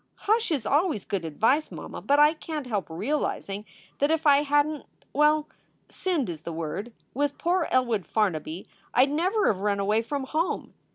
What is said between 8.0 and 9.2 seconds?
Farnaby I d